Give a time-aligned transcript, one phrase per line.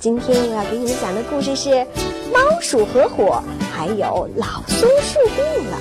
[0.00, 1.68] 今天我要给你们讲的故事是
[2.32, 5.76] 《猫鼠合伙》，还有老松树病了。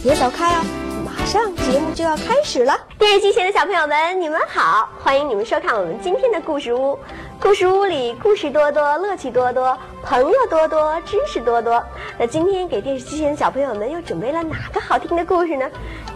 [0.00, 0.62] 别走开哦，
[1.04, 2.72] 马上节目就要开始了。
[3.00, 6.96] 电视机前的小朋友们，你们好，欢迎你们收看我们今天的故事屋。
[7.40, 11.82] 故事屋里故事多多，乐趣多多，朋友多多，知识多多。
[12.18, 15.66] 那今天给电视机前的小朋友们又准备了哪个好听的故事呢？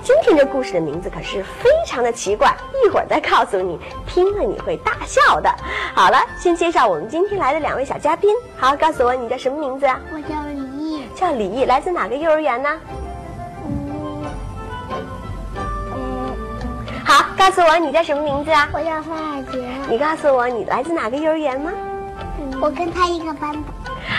[0.05, 5.51] 今天这故事的名字可是非常的奇怪，一会儿再告诉你，听了你会大笑的。
[5.95, 8.31] 好了，先介绍我们今天来的两位小嘉宾。
[8.57, 9.99] 好，告诉我你叫什么名字啊？
[10.13, 11.03] 我叫李毅。
[11.15, 12.69] 叫李毅，来自哪个幼儿园呢？
[13.67, 14.23] 嗯
[15.95, 16.37] 嗯，
[17.05, 18.69] 好，告诉我你叫什么名字啊？
[18.73, 19.67] 我叫范海杰。
[19.89, 21.73] 你告诉我你来自哪个幼儿园吗？
[22.61, 23.59] 我跟他一个班的。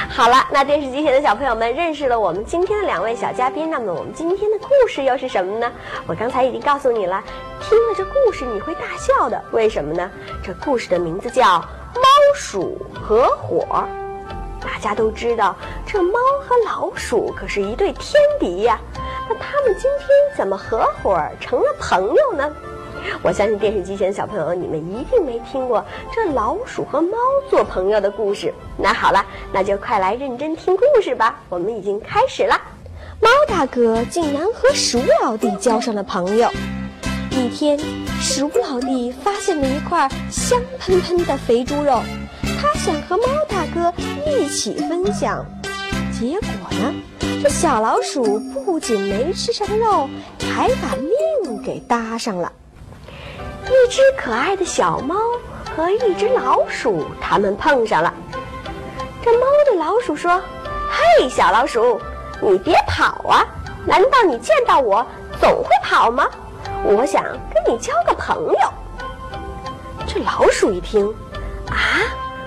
[0.10, 5.70] 好了，那电视机前的小朋友们认识了我们今天的两位小嘉宾，那么我们今天的故事又是什么呢？
[6.08, 7.22] 我刚才已经告诉你了，
[7.60, 10.10] 听了这故事你会大笑的，为什么呢？
[10.44, 13.66] 这故事的名字叫《猫鼠合伙》。
[14.62, 18.80] 大家都知道，这猫和老鼠可是一对天敌呀。
[19.28, 22.50] 那他们今天怎么合伙成了朋友呢？
[23.22, 27.18] 我相信电视机前的小朋友，你们一定没听过这老鼠和猫
[27.50, 28.54] 做朋友的故事。
[28.78, 31.40] 那好了，那就快来认真听故事吧。
[31.50, 32.60] 我们已经开始了。
[33.22, 36.50] 猫大哥竟然和鼠老弟交上了朋友。
[37.32, 37.78] 一天，
[38.20, 42.02] 鼠老弟发现了一块香喷喷的肥猪肉，
[42.42, 43.94] 他想和猫大哥
[44.26, 45.46] 一起分享。
[46.12, 46.94] 结果呢，
[47.42, 50.10] 这小老鼠不仅没吃上肉，
[50.54, 52.52] 还把命给搭上了。
[53.70, 55.16] 一只可爱的小猫
[55.76, 58.12] 和一只老鼠，它们碰上了。
[59.24, 60.42] 这猫对老鼠说
[60.90, 62.02] ：“嘿，小老鼠，
[62.42, 63.46] 你别跑啊！
[63.86, 65.06] 难道你见到我
[65.40, 66.28] 总会跑吗？
[66.84, 68.74] 我想跟你交个朋友。”
[70.08, 71.08] 这老鼠一听，
[71.70, 72.02] 啊，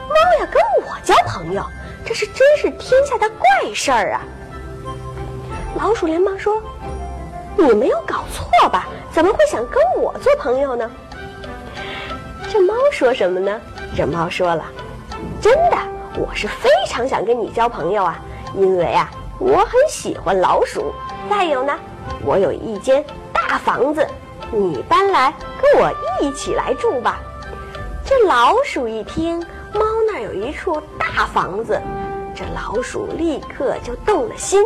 [0.09, 1.63] 猫要跟我交朋友，
[2.05, 4.21] 这是真是天下的怪事儿啊！
[5.81, 6.61] 老鼠连忙说
[7.57, 8.89] ：“你没有搞错吧？
[9.13, 10.91] 怎么会想跟我做朋友呢？”
[12.53, 13.59] 这猫说什么呢？
[13.97, 14.63] 这猫说了
[15.41, 15.77] ：“真的，
[16.19, 18.21] 我是非常想跟你交朋友啊，
[18.55, 20.93] 因为啊，我很喜欢老鼠。
[21.31, 21.75] 再有呢，
[22.23, 23.03] 我有一间
[23.33, 24.07] 大房子，
[24.51, 25.33] 你搬来
[25.63, 25.91] 跟我
[26.21, 27.19] 一起来住吧。”
[28.05, 29.41] 这老鼠一听，
[29.73, 31.81] 猫那儿有一处大房子，
[32.35, 34.63] 这老鼠立刻就动了心。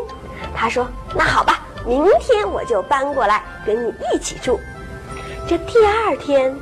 [0.57, 4.59] 他说：“那好吧，明天我就搬过来跟你一起住。”
[5.47, 6.53] 这第二天，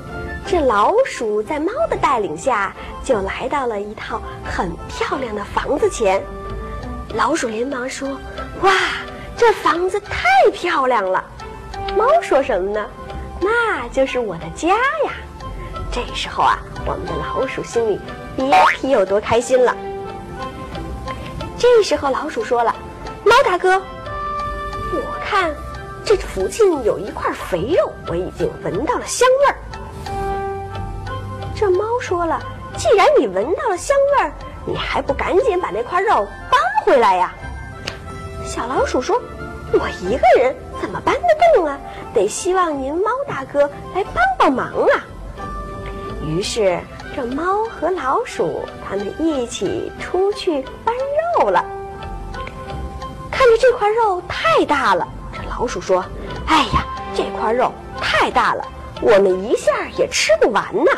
[0.46, 2.72] 这老鼠在猫的带领下，
[3.02, 6.22] 就来到了一套很漂亮的房子前。
[7.14, 8.08] 老鼠连忙说
[8.62, 8.72] ：“哇，
[9.36, 11.24] 这房子太漂亮了！”
[11.96, 12.86] 猫说什么呢？
[13.40, 15.12] 那就是我的家呀！
[15.90, 18.00] 这时候啊，我们的老鼠心里
[18.36, 19.74] 别提有多开心了。
[21.58, 22.74] 这时候，老鼠说了
[23.24, 23.80] ：“猫大哥，
[24.92, 25.54] 我看
[26.04, 29.56] 这附近有一块肥肉，我已经闻到了香味儿。”
[32.04, 32.38] 说了
[32.76, 34.32] ：“既然你闻到了香味儿，
[34.66, 37.32] 你还不赶紧把那块肉搬回来呀？”
[38.44, 39.18] 小老鼠说
[39.72, 41.78] ：“我一个人怎么搬得动啊？
[42.12, 43.62] 得希望您猫大哥
[43.94, 45.00] 来帮帮忙啊！”
[46.22, 46.78] 于是，
[47.16, 50.94] 这猫和老鼠他们一起出去搬
[51.40, 51.64] 肉了。
[53.30, 56.04] 看着这块肉太大了，这老鼠说
[56.48, 58.62] ：“哎呀，这块肉太大了，
[59.00, 60.92] 我们一下也吃不完呢。”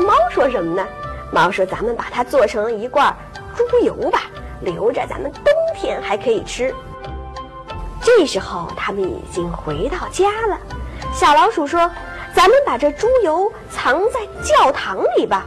[0.00, 0.86] 猫说什么呢？
[1.32, 3.14] 猫说：“咱们把它做成一罐
[3.54, 4.22] 猪油吧，
[4.62, 5.44] 留着咱们冬
[5.76, 6.74] 天还可以吃。”
[8.02, 10.58] 这时候，他们已经回到家了。
[11.12, 11.88] 小老鼠说
[12.34, 15.46] ：“咱们把这猪油藏在教堂里吧。”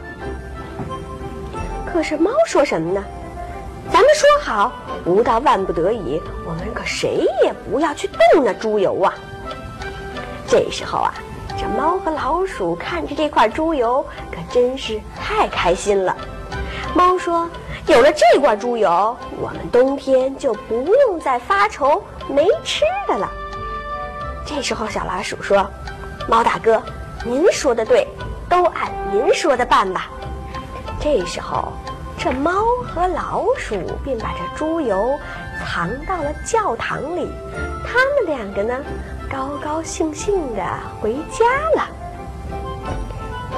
[1.92, 3.04] 可是猫说什么呢？
[3.92, 4.72] 咱们说好，
[5.04, 9.14] 不到万不得已，我们可谁也不要去动那猪油啊！
[10.48, 11.14] 这时候啊，
[11.56, 16.16] 这猫和老鼠看着这块猪油，可真是太开心了。
[16.94, 17.48] 猫说
[17.86, 23.28] ：“有了这罐猪油，我们冬天就不用再发愁没吃的了。”
[24.46, 25.66] 这时候，小老鼠说
[26.28, 26.82] ：“猫大哥，
[27.24, 28.06] 您说的对，
[28.48, 30.08] 都按您说的办吧。”
[31.00, 31.72] 这时候，
[32.18, 35.18] 这猫和老鼠便把这猪油
[35.64, 37.30] 藏到了教堂里。
[37.86, 38.74] 他们两个呢，
[39.30, 40.62] 高高兴兴的
[41.00, 41.44] 回家
[41.74, 41.88] 了。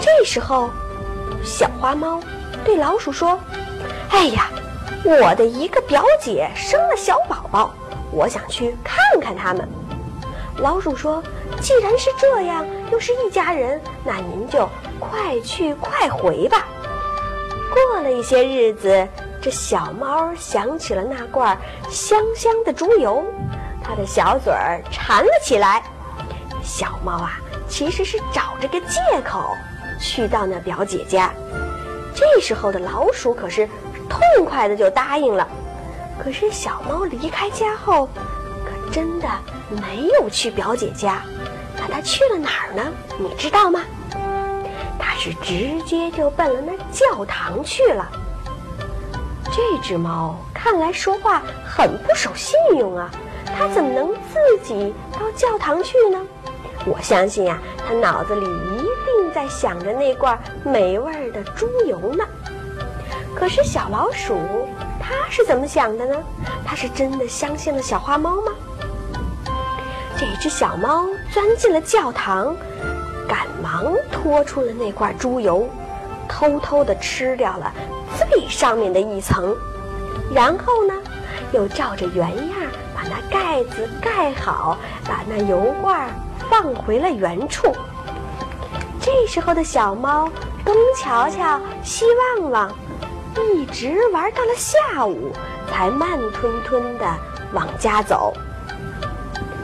[0.01, 0.71] 这时候，
[1.43, 2.21] 小花猫
[2.65, 3.39] 对老鼠说
[4.11, 4.51] ：“哎呀，
[5.05, 7.75] 我的一个表姐生了小宝宝，
[8.11, 9.69] 我想去看看他们。”
[10.59, 11.23] 老鼠说
[11.61, 16.67] ：“既然是这样，又是一家人，那您就快去快回吧。”
[17.93, 19.07] 过了一些日子，
[19.43, 21.57] 这小猫想起了那罐
[21.91, 23.23] 香香的猪油，
[23.87, 25.83] 它的小嘴儿馋了起来。
[26.63, 27.39] 小猫啊，
[27.69, 29.55] 其实是找着个借口
[30.01, 31.33] 去到那表姐家。
[32.15, 33.69] 这时候的老鼠可是
[34.09, 35.47] 痛快的就答应了。
[36.19, 38.09] 可是小猫离开家后，
[38.65, 39.29] 可真的
[39.71, 41.23] 没有去表姐家。
[41.77, 42.83] 那它去了哪儿呢？
[43.19, 43.83] 你知道吗？
[44.99, 48.11] 它是直接就奔了那教堂去了。
[49.45, 53.11] 这只猫看来说话很不守信用啊，
[53.57, 56.21] 它怎么能自己到教堂去呢？
[56.85, 57.59] 我相信呀，
[57.89, 62.25] 它脑子里一定在想着那罐美味的猪油呢。
[63.35, 64.39] 可是小老鼠
[65.01, 66.23] 它是怎么想的呢？
[66.67, 68.53] 它是真的相信了小花猫吗？
[70.19, 72.55] 这只小猫钻进了教堂，
[73.27, 75.69] 赶忙拖出了那罐猪油，
[76.29, 77.73] 偷偷地吃掉了
[78.19, 79.57] 最上面的一层，
[80.33, 80.95] 然后呢，
[81.53, 82.57] 又照着原样
[83.09, 86.09] 那盖子盖好，把那油罐
[86.51, 87.73] 放回了原处。
[89.01, 90.31] 这时候的小猫
[90.65, 92.05] 东瞧瞧，西
[92.41, 92.73] 望望，
[93.55, 95.31] 一直玩到了下午，
[95.71, 97.05] 才慢吞吞地
[97.53, 98.33] 往家走。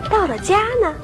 [0.08, 0.94] 到了家呢，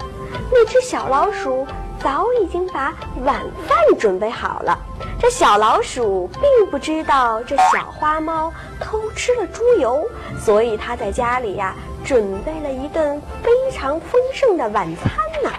[0.52, 1.66] 那只小老鼠
[1.98, 2.94] 早已经把
[3.24, 4.78] 晚饭准备好了。
[5.20, 10.08] 这小老鼠并不知道这小花猫偷吃了猪油，
[10.38, 15.12] 所以它在家里呀准备了一顿非常丰盛的晚餐
[15.42, 15.50] 呢。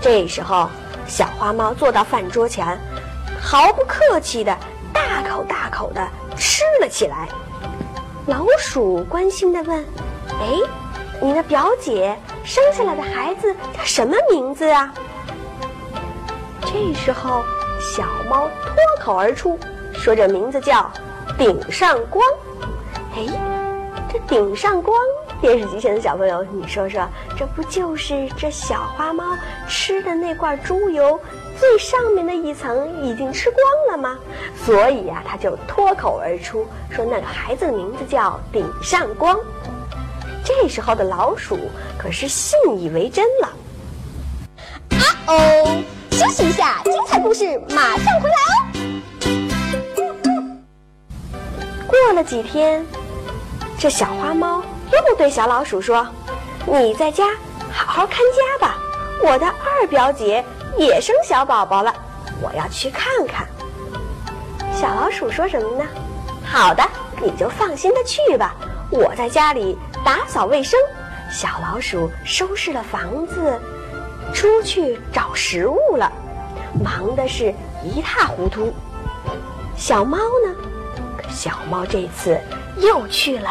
[0.00, 0.68] 这时候，
[1.06, 2.78] 小花猫坐到饭桌前，
[3.40, 4.56] 毫不客气的
[4.92, 7.28] 大口大口的吃了起来。
[8.26, 9.84] 老鼠关心的问
[10.40, 10.58] ：“哎？”
[11.18, 12.14] 你的表姐
[12.44, 14.92] 生下来的孩子叫什么名字啊？
[16.60, 17.42] 这时候，
[17.80, 19.58] 小猫脱口而出，
[19.94, 20.92] 说：“这名字叫
[21.38, 22.22] 顶上光。”
[23.16, 23.24] 哎，
[24.12, 24.96] 这顶上光，
[25.40, 27.06] 电视机前的小朋友，你说说，
[27.36, 29.36] 这不就是这小花猫
[29.68, 31.18] 吃的那罐猪油
[31.58, 34.16] 最上面的一层已经吃光了吗？
[34.64, 39.36] 所以呀，他就脱口而出说：“那个孩子的名字叫顶上光。”
[40.44, 41.58] 这时候的老鼠
[41.98, 43.48] 可是信以为真了。
[44.90, 45.82] 啊哦，
[46.12, 48.62] 休息一下，精彩故事马上回来哦。
[51.88, 52.84] 过了几天，
[53.78, 54.62] 这小花猫
[54.92, 56.06] 又对小老鼠说
[56.64, 57.26] ：“你在家
[57.70, 58.78] 好好看家吧，
[59.22, 60.42] 我的二表姐
[60.78, 61.94] 也生小宝宝了，
[62.40, 63.46] 我要去看看。”
[64.74, 65.84] 小老鼠说什么呢？
[66.42, 66.82] 好的，
[67.20, 68.54] 你就放心的去吧，
[68.90, 69.78] 我在家里。
[70.04, 70.78] 打扫卫生，
[71.30, 73.60] 小老鼠收拾了房子，
[74.32, 76.10] 出去找食物了，
[76.80, 77.52] 忙的是
[77.82, 78.72] 一塌糊涂。
[79.76, 80.54] 小猫呢？
[81.28, 82.40] 小猫这次
[82.78, 83.50] 又去了，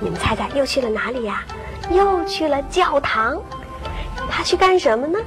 [0.00, 1.44] 你们猜猜又去了哪里呀？
[1.90, 3.40] 又去了教堂。
[4.30, 5.18] 他去干什么呢？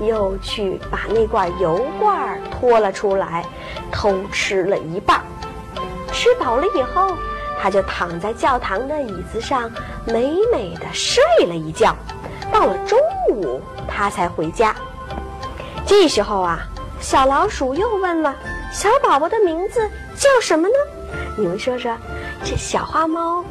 [0.00, 3.44] 又去把那罐油罐拖了出来，
[3.90, 5.20] 偷吃了一半。
[6.12, 7.16] 吃饱了以后。
[7.60, 9.70] 他就躺在教堂的椅子上，
[10.04, 11.94] 美美的睡了一觉。
[12.52, 12.98] 到了中
[13.30, 14.74] 午，他才回家。
[15.86, 16.58] 这时候啊，
[16.98, 18.34] 小老鼠又问了
[18.74, 20.74] ：“小宝宝的名字叫什么呢？”
[21.36, 21.96] 你们说说，
[22.44, 23.44] 这小花猫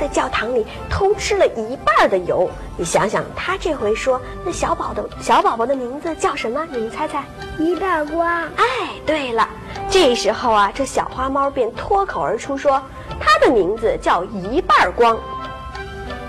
[0.00, 6.66] 在教堂里偷吃了一半的油，你想想，它这回说那小宝的小宝宝的名字叫什么？
[6.70, 7.24] 你们猜猜？
[7.58, 8.26] 一半光。
[8.56, 9.48] 哎，对了，
[9.90, 12.82] 这时候啊，这小花猫便脱口而出说。
[13.20, 15.18] 它的名字叫一半光。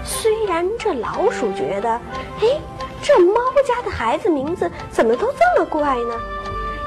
[0.04, 1.90] 虽然这老鼠觉得，
[2.42, 2.60] 哎，
[3.02, 6.16] 这猫家的孩子名字怎么都这么怪呢？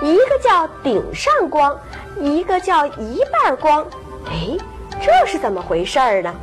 [0.02, 1.79] 一个叫顶上光，
[2.19, 3.87] 一个叫一半光，
[4.26, 4.57] 哎，
[5.00, 6.35] 这是怎么回事儿呢？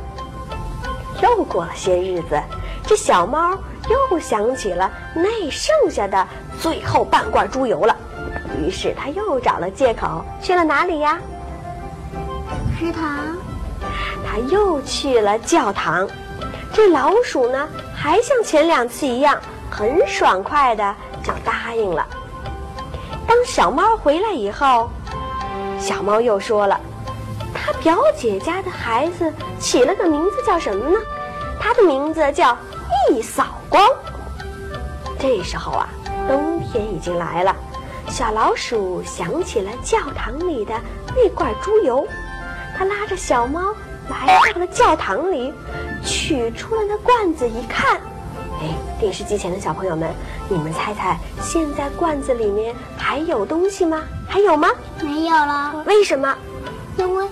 [1.22, 2.40] 又过了些日子，
[2.86, 3.56] 这小猫
[3.88, 6.26] 又想起了那剩下的
[6.58, 7.94] 最后半罐猪油了，
[8.58, 11.18] 于是它又找了借口去了哪里呀？
[12.78, 13.36] 食堂。
[14.26, 16.08] 它又去了教堂，
[16.72, 19.36] 这老鼠呢，还像前两次一样，
[19.68, 22.06] 很爽快的就答应了。
[23.26, 24.88] 当小猫回来以后，
[25.80, 26.89] 小猫又说了，他
[27.82, 30.98] 表姐家的孩子起了个名字叫什么呢？
[31.58, 32.56] 他的名字叫
[33.10, 33.82] 一扫光。
[35.18, 35.88] 这时候啊，
[36.28, 37.54] 冬天已经来了，
[38.08, 40.74] 小老鼠想起了教堂里的
[41.14, 42.06] 那罐猪油，
[42.76, 43.60] 它拉着小猫。
[44.08, 45.54] 来到了教堂里，
[46.04, 48.00] 取出了那罐子，一看，
[48.60, 50.12] 哎，电视机前的小朋友们，
[50.48, 54.02] 你们猜猜，现在罐子里面还有东西吗？
[54.28, 54.68] 还有吗？
[55.00, 55.84] 没有了。
[55.86, 56.36] 为什么？
[56.96, 57.24] 因为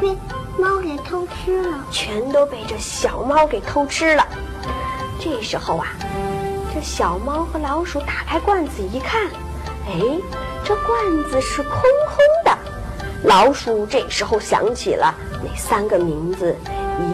[0.00, 0.16] 被
[0.58, 1.84] 猫给偷吃了。
[1.90, 4.26] 全都被这小猫给偷吃了。
[5.18, 5.88] 这时候啊，
[6.74, 9.26] 这小猫和老鼠打开罐子一看，
[9.86, 10.00] 哎，
[10.64, 12.56] 这罐子是空空的。
[13.24, 15.12] 老鼠这时候想起了
[15.42, 16.54] 那三个名字，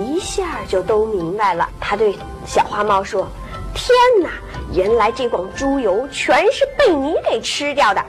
[0.01, 1.69] 一下就都明白了。
[1.81, 3.27] 他对小花猫说
[3.73, 4.31] ：“天哪，
[4.75, 8.05] 原来这罐猪油全是被你给吃掉的！”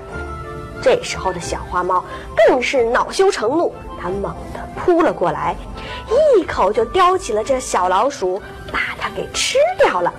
[0.82, 2.04] 这时候的小花猫
[2.36, 4.36] 更是恼羞成怒，它猛
[4.84, 5.56] 扑了过来，
[6.38, 10.14] 一口就叼起了这小老鼠，把它给吃掉了。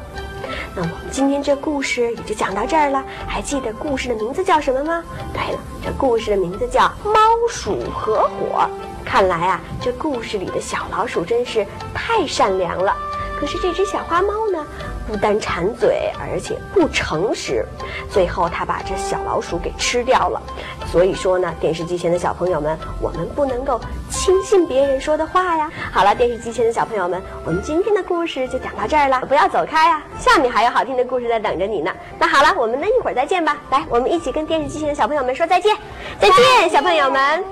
[0.75, 3.05] 那我们今天这故事也就讲到这儿了。
[3.27, 5.05] 还记得故事的名字叫什么吗？
[5.35, 8.63] 对了，这故事的名字叫《猫鼠合伙》。
[9.05, 12.97] 看来啊，这故事里的小老鼠真是太善良了。
[13.39, 14.67] 可是这只小花猫呢，
[15.07, 17.65] 不但馋嘴，而且不诚实。
[18.11, 20.43] 最后，它把这小老鼠给吃掉了。
[20.91, 23.81] 所以说呢，电视机前的小朋友们，我们不能够
[24.11, 25.71] 轻信别人说的话呀。
[25.93, 31.91] 好了，电视机前的小朋友们，我们今天的故事就讲到这儿了，不要走开呀，下面还有好听的故事在等着你呢。
[32.19, 33.57] 那好了，我们呢一会儿再见吧。
[33.71, 35.77] 来，我们一起跟电视机前的小朋友们说再见，
[36.21, 37.45] 再见，小朋友们。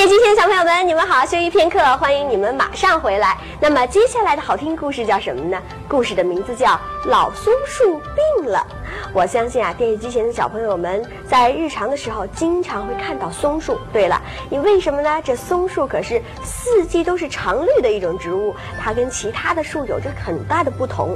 [0.00, 1.26] 电视机前的小朋友们，你们好！
[1.26, 3.36] 休息片刻，欢迎你们马上回来。
[3.60, 5.60] 那么接下来的好听故事叫什么呢？
[5.86, 6.68] 故事的名字叫
[7.04, 8.66] 《老松树病了》。
[9.12, 13.78] 我相信啊，电视机前的小朋友们在日常的时候经常会看到松树。
[13.92, 15.20] 对了，你为什么呢？
[15.22, 21.14] 这松树可是四季都是常绿的一种植物，它跟其他的树有着很大的不同。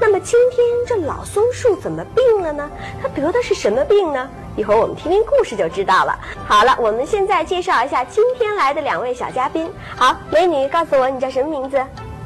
[0.00, 2.68] 那么今天这老松树怎么病了呢？
[3.00, 4.28] 它得的是什么病呢？
[4.56, 6.18] 一会儿我们听听故事就知道了。
[6.46, 9.70] 好了，我们现在介绍一下今天来的两位小嘉宾。
[9.96, 11.76] 好，美女，告诉我你叫什么名字？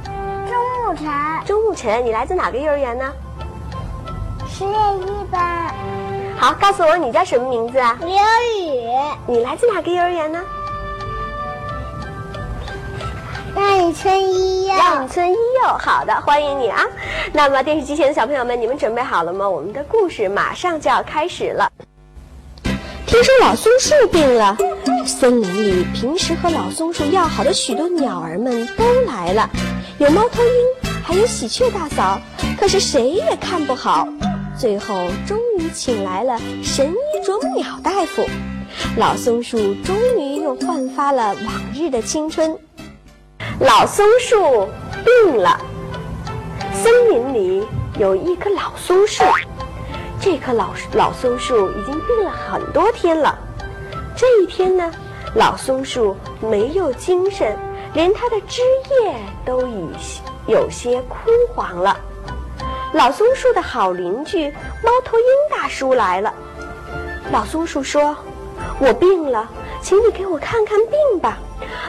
[0.04, 1.08] 钟沐晨，
[1.46, 3.10] 钟沐晨，你来自哪个幼儿园呢？
[4.48, 5.72] 实验一班。
[6.36, 7.96] 好，告诉我你叫什么名字啊？
[8.00, 8.90] 刘宇，
[9.26, 10.40] 你来自哪个幼儿园呢？
[13.54, 14.74] 让你村一幼。
[14.74, 15.68] 让你村一幼。
[15.78, 16.84] 好的，欢迎你啊。
[17.32, 19.48] 那么电视机前的小朋友们，你们准备好了吗？
[19.48, 21.70] 我们的故事马上就要开始了。
[23.18, 24.56] 听说老松树病了，
[25.04, 29.50] 森林里平时和老松树要好的许多鸟儿们都来了，
[29.98, 32.20] 有猫头鹰，还有喜鹊大嫂，
[32.60, 34.06] 可是谁也看不好。
[34.56, 38.24] 最后终于请来了神医啄木鸟大夫，
[38.96, 42.56] 老松树终于又焕发了往日的青春。
[43.58, 44.68] 老松树
[45.04, 45.60] 病了，
[46.72, 47.66] 森林里
[47.98, 49.24] 有一棵老松树。
[50.30, 53.34] 这棵老老松树已经病了很多天了。
[54.14, 54.92] 这一天呢，
[55.34, 57.58] 老松树没有精神，
[57.94, 59.14] 连它的枝叶
[59.46, 59.88] 都已
[60.46, 61.98] 有些枯黄了。
[62.92, 64.50] 老松树的好邻居
[64.84, 66.34] 猫头鹰大叔来了。
[67.32, 68.14] 老松树说
[68.80, 69.48] ：“我病了，
[69.80, 71.38] 请你给我看看病吧。”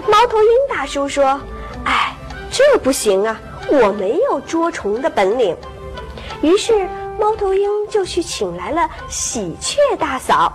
[0.07, 1.37] 猫头鹰大叔说
[1.83, 2.15] ：“哎，
[2.49, 3.37] 这不行啊，
[3.69, 5.57] 我没有捉虫的本领。”
[6.41, 6.87] 于是。
[7.19, 10.51] 猫头鹰就去请来了喜鹊大嫂，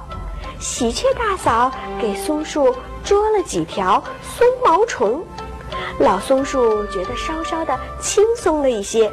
[0.58, 5.22] 喜鹊大嫂给松树捉了几条松毛虫，
[5.98, 9.12] 老松树觉得稍稍的轻松了一些。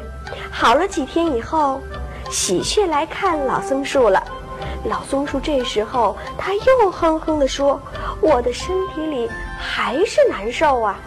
[0.50, 1.78] 好了几天以后，
[2.30, 4.22] 喜鹊来看老松树了，
[4.86, 7.78] 老松树这时候他又哼哼地说
[8.22, 10.98] ：“我的身体里还是难受啊。”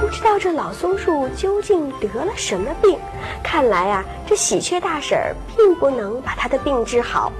[0.00, 2.98] 不知道这老松树究竟得了什么病？
[3.44, 7.30] 看来啊，这喜鹊大婶儿并不能把它的病治好。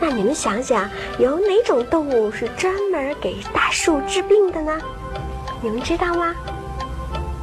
[0.00, 4.78] 那你们想想，有哪种动物是专门给大树治病的呢？
[5.60, 6.34] 你们知道吗？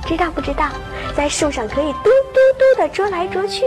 [0.08, 0.70] 知道不知道？
[1.16, 3.66] 在树上可以嘟嘟嘟的啄来啄去。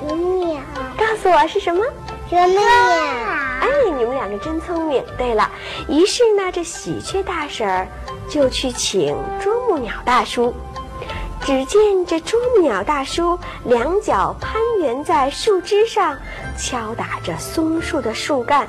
[0.00, 0.60] 鸟。
[0.96, 1.84] 告诉我是什么？
[2.28, 3.49] 啄木鸟。
[3.60, 5.04] 哎，你们两个真聪明。
[5.16, 5.48] 对了，
[5.88, 7.86] 于是呢，这喜鹊大婶儿。
[8.28, 10.54] 就去请啄木鸟大叔。
[11.42, 16.16] 只见这啄木鸟大叔两脚攀援在树枝上，
[16.56, 18.68] 敲打着松树的树干，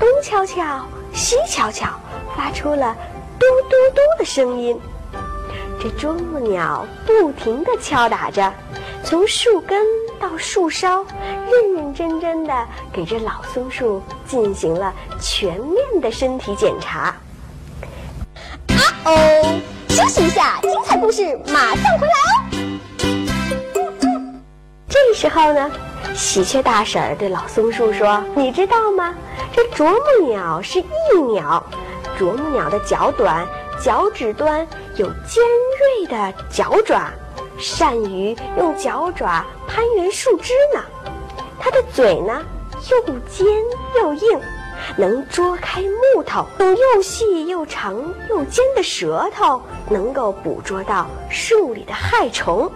[0.00, 1.86] 东敲敲，西敲敲，
[2.34, 2.96] 发出了
[3.38, 4.80] 嘟嘟嘟的声音。
[5.78, 8.50] 这啄木鸟不停地敲打着，
[9.04, 9.84] 从树根
[10.18, 11.04] 到树梢，
[11.50, 17.14] 认认真真的给这老松树进行了全面的身体检查。
[18.68, 23.92] 啊哦，休息一下，精彩故事马上回来哦。
[24.88, 25.70] 这时候呢，
[26.14, 29.14] 喜鹊大婶儿对老松树说：“你知道吗？
[29.52, 30.84] 这啄木鸟是翼
[31.30, 31.62] 鸟，
[32.18, 33.46] 啄木鸟的脚短，
[33.78, 35.44] 脚趾端有尖
[36.00, 37.10] 锐的脚爪，
[37.58, 40.80] 善于用脚爪攀援树枝呢。
[41.58, 42.42] 它的嘴呢
[42.90, 43.46] 又尖
[43.96, 44.40] 又硬，
[44.96, 47.94] 能啄开木头，用又细又长
[48.28, 52.70] 又尖的舌头，能够捕捉到树里的害虫。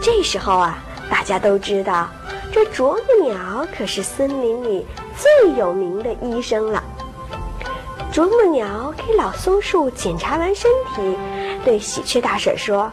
[0.00, 0.78] 这时候啊，
[1.10, 2.08] 大家都知道，
[2.50, 4.84] 这啄木鸟可是森林里
[5.16, 6.82] 最有名的医生了。
[8.10, 11.16] 啄木鸟给老松树检查完身体，
[11.64, 12.90] 对喜鹊大婶说：“，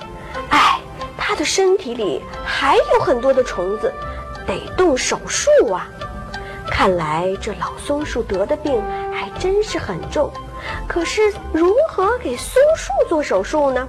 [1.38, 3.94] 的身体里还有很多的虫子，
[4.46, 5.88] 得动手术啊。
[6.70, 10.29] 看来这老松树得的病还真是很重。
[10.88, 11.22] 可是
[11.53, 13.88] 如何给松树做手术呢？”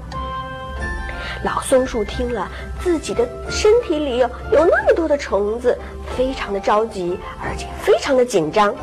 [1.44, 2.48] 老松树听了，
[2.82, 5.76] 自己的身体里有有那么多的虫子，
[6.16, 8.74] 非常的着急，而且非常的紧张。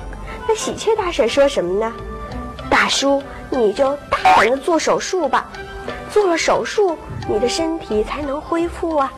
[0.48, 1.93] 那喜鹊大婶说什么呢？
[2.69, 5.50] 大叔，你就大胆的做手术吧，
[6.15, 9.12] 做了手术，你的身体才能恢复啊。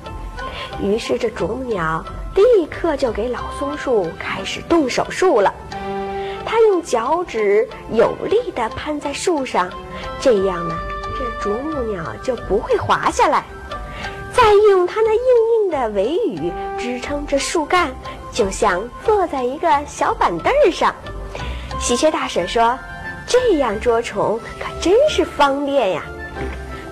[0.81, 5.53] 于是这啄木鸟立刻就给老松树开始动手术了。
[6.43, 9.69] 它用脚趾有力地攀在树上，
[10.19, 10.75] 这样呢。
[11.15, 13.45] 这啄木鸟就不会滑下来，
[14.33, 15.19] 再用它那硬
[15.65, 17.91] 硬的尾羽支撑着树干，
[18.31, 20.95] 就像坐在一个小板凳上。
[21.79, 22.75] 喜鹊大婶说
[23.27, 26.03] ：“这样捉虫可真是方便呀！”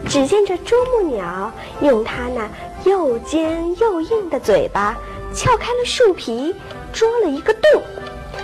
[0.08, 2.50] 只见这啄木鸟用它那
[2.90, 4.96] 又尖又硬的嘴巴
[5.34, 6.56] 撬开了树皮，
[6.94, 7.82] 捉了一个洞。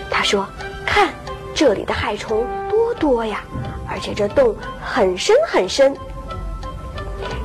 [0.10, 0.46] 他说
[0.86, 1.14] ：“看，
[1.54, 3.44] 这里的害虫多多呀！”
[3.90, 5.96] 而且这洞很深很深。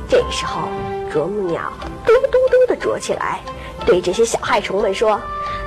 [0.09, 0.67] 这时候，
[1.11, 1.71] 啄木鸟
[2.05, 3.39] 嘟嘟嘟地啄起来，
[3.85, 5.19] 对这些小害虫们说：“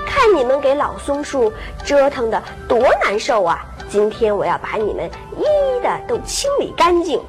[0.06, 1.52] 看你们给老松树
[1.84, 3.64] 折腾的多难受啊！
[3.88, 7.20] 今天我要把你们一一的都清理干净。”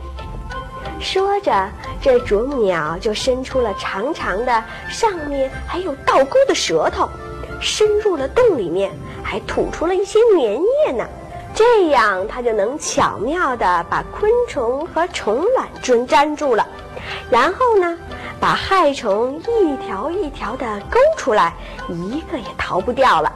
[1.01, 1.69] 说着，
[2.01, 7.09] 这啄木鸟就伸出了长长的、上面还有倒钩的舌头，
[7.59, 8.91] 伸入了洞里面，
[9.23, 11.05] 还吐出了一些粘液呢。
[11.53, 16.65] 这样，它就能巧妙地把昆虫和虫卵粘粘住了，
[17.29, 17.97] 然后呢，
[18.39, 21.53] 把害虫一条一条地勾出来，
[21.89, 23.33] 一个也逃不掉了。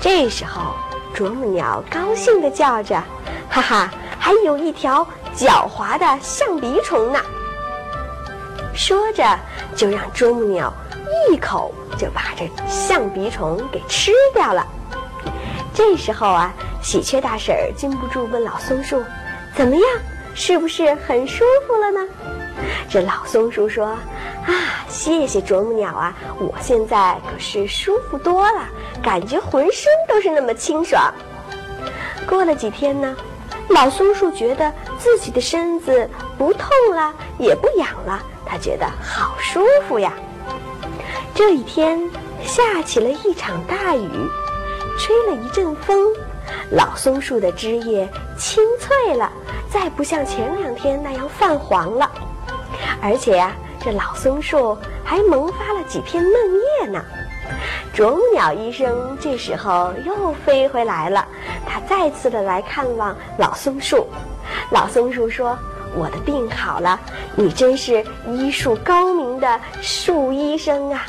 [0.00, 0.74] 这时候，
[1.12, 3.02] 啄木鸟高兴地叫着
[3.50, 5.06] ：“哈哈，还有一条
[5.38, 7.20] 狡猾的象鼻虫呢！”
[8.74, 9.24] 说着，
[9.74, 10.72] 就让啄木鸟
[11.30, 14.66] 一口就把这象鼻虫给吃掉了。
[15.72, 16.52] 这时候啊。
[16.80, 19.02] 喜鹊大婶禁不住问老松树
[19.52, 19.84] ：“怎么样，
[20.32, 22.00] 是不是很舒服了呢？”
[22.88, 23.86] 这老松树说
[24.46, 28.62] ：“啊，谢谢啄木鸟啊，我现在可是舒服多了，
[29.02, 31.12] 感觉浑身都是那么清爽。”
[32.26, 33.16] 过了几天呢，
[33.68, 40.12] 老松树觉得自己的身子不痛了，也不痒了，他觉得好舒服呀。
[41.34, 42.10] 这一天
[42.42, 44.10] 下起了一场大雨，
[44.98, 46.12] 吹了一阵风。
[46.70, 49.30] 老松树的枝叶青翠了，
[49.70, 52.10] 再不像前两天那样泛黄了。
[53.00, 56.32] 而且呀，这老松树还萌发了几片嫩
[56.80, 57.04] 叶呢。
[57.92, 61.26] 啄木鸟医生这时候又飞回来了，
[61.66, 64.06] 他再次的来看望老松树。
[64.70, 65.58] 老松树说
[65.96, 66.98] ：“我的病好了，
[67.34, 71.06] 你真是医术高明的树医生啊！”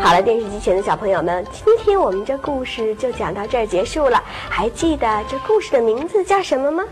[0.00, 4.22] 好了，电视机前的小朋友们，今天我们这故事就讲到这儿结束了。
[4.48, 6.84] 还记得这故事的名字叫什么吗？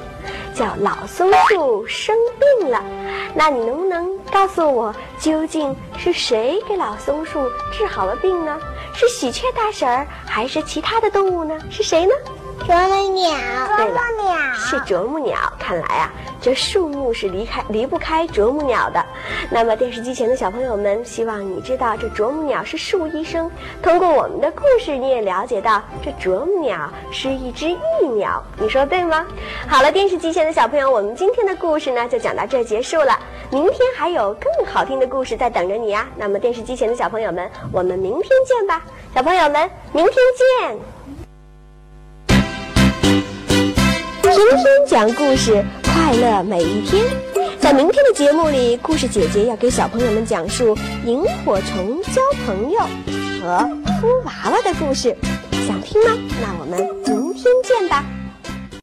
[0.55, 2.17] 叫老松树生
[2.61, 2.83] 病了。
[3.35, 7.41] 那你能不能告诉我，究竟是谁给老松树
[7.73, 8.59] 治好了病呢？
[8.95, 11.59] 是喜鹊大婶儿，还是其他的动物呢？
[11.71, 12.13] 是谁呢？
[12.67, 13.31] 啄木鸟，
[13.77, 14.01] 对了，
[14.55, 15.37] 是啄木鸟。
[15.59, 19.05] 看来啊，这树木是离开离不开啄木鸟的。
[19.51, 23.51] 那么电视机前的小朋友们，希望你知道这啄木鸟是树医生。
[23.83, 28.43] 通过我们的故事，你也了解到这啄木鸟是一只翼鸟。
[28.59, 29.27] 你说对吗？
[29.67, 33.19] 好了，电视机前的小朋友，我们今天的故事呢就讲到这结束了。
[33.51, 36.09] 明天还有更好听的故事在等着你啊！
[36.17, 38.83] 那么电视机前的小朋友们，我们明天见吧。
[39.15, 40.15] 小朋友们，明天
[40.71, 41.02] 见。
[44.35, 47.05] 天天讲故事，快乐每一天。
[47.61, 52.81] 在明天的节目里，故事姐姐要给小朋友们讲述萤火虫交朋友
[53.41, 53.59] 和
[54.01, 55.15] 哭娃娃的故事，
[55.67, 56.17] 想听吗？
[56.41, 58.05] 那我们明天见吧。